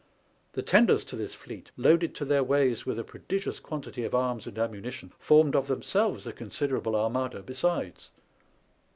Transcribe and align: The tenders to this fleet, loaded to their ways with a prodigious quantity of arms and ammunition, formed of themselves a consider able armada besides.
The 0.53 0.63
tenders 0.63 1.03
to 1.03 1.15
this 1.15 1.35
fleet, 1.35 1.69
loaded 1.77 2.15
to 2.15 2.25
their 2.25 2.43
ways 2.43 2.87
with 2.87 2.97
a 2.97 3.03
prodigious 3.03 3.59
quantity 3.59 4.03
of 4.03 4.15
arms 4.15 4.47
and 4.47 4.57
ammunition, 4.57 5.13
formed 5.19 5.55
of 5.55 5.67
themselves 5.67 6.25
a 6.25 6.33
consider 6.33 6.77
able 6.77 6.95
armada 6.95 7.43
besides. 7.43 8.11